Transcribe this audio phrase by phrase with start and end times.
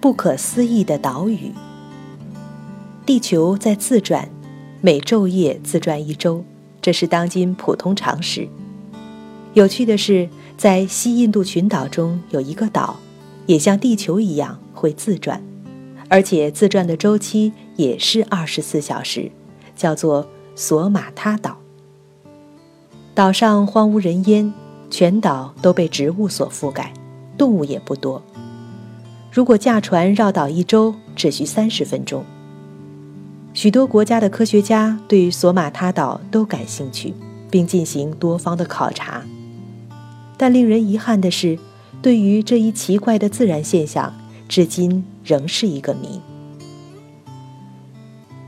[0.00, 1.52] 不可思议的岛屿。
[3.04, 4.28] 地球在自转，
[4.80, 6.44] 每昼夜自转一周，
[6.80, 8.48] 这是当今普通常识。
[9.54, 12.96] 有趣的是，在西印度群岛中有一个岛，
[13.46, 15.42] 也像地球一样会自转，
[16.08, 19.32] 而且自转的周期也是二十四小时，
[19.74, 21.56] 叫做索马他岛。
[23.14, 24.52] 岛上荒无人烟，
[24.90, 26.92] 全岛都被植物所覆盖，
[27.36, 28.22] 动物也不多。
[29.30, 32.24] 如果驾船绕岛一周，只需三十分钟。
[33.52, 37.12] 许多国家的科学家对索马他岛都感兴趣，
[37.50, 39.22] 并进行多方的考察。
[40.36, 41.58] 但令人遗憾的是，
[42.00, 44.14] 对于这一奇怪的自然现象，
[44.48, 46.20] 至今仍是一个谜。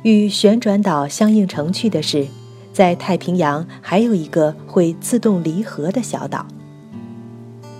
[0.03, 2.27] 与旋转岛相映成趣的是，
[2.73, 6.47] 在太平洋还有一个会自动离合的小岛。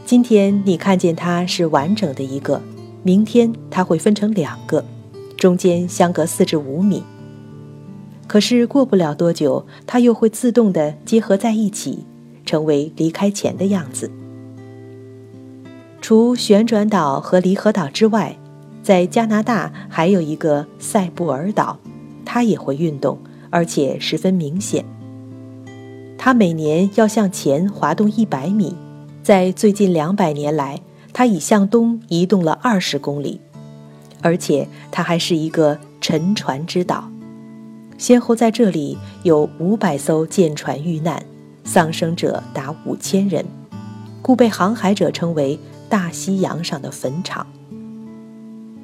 [0.04, 2.60] 今天你看见它是完整的一个，
[3.02, 4.84] 明天它会分成两个，
[5.37, 7.02] 中间相隔四至五米。
[8.26, 12.04] 可是过不了多久，它又会自动的结合在一起，
[12.45, 14.10] 成为离开前的样子。
[16.01, 18.37] 除旋转岛和离合岛之外，
[18.82, 21.78] 在加拿大还有一个塞布尔岛，
[22.24, 23.18] 它也会运动，
[23.51, 24.84] 而且十分明显。
[26.16, 28.74] 它每年要向前滑动一百米，
[29.23, 30.80] 在最近两百年来，
[31.21, 33.43] 它已向东移动了二十公里，
[34.23, 37.10] 而且它还是一个沉船之岛。
[37.99, 41.23] 先后在这里有五百艘舰船遇难，
[41.62, 43.45] 丧生者达五千人，
[44.23, 45.59] 故被航海者称为
[45.90, 47.46] “大西洋上的坟场”。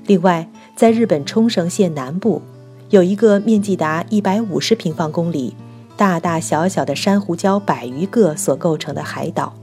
[0.05, 2.43] 另外，在日本冲绳县南部，
[2.91, 5.56] 有一个面积达一百五十平方公里、
[5.97, 9.55] 大大小小的珊瑚礁百余个所构成的海岛，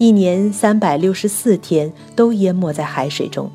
[0.00, 3.50] 一年三百六十四天都淹没在海水中，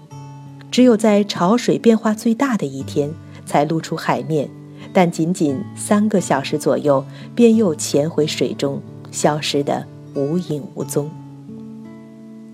[0.70, 3.12] 只有在潮水变化最大的一天
[3.48, 4.48] 才露出海面。
[4.94, 7.04] 但仅仅三个小时左右，
[7.34, 8.80] 便又潜回水中，
[9.10, 11.10] 消失得无影无踪。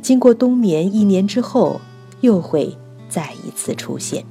[0.01, 1.81] 经过冬眠一年之后，
[2.21, 2.73] 又会
[3.09, 4.23] 再一次出现。